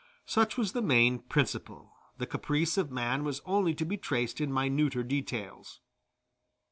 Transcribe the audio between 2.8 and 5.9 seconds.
man was only to be traced in minuter details.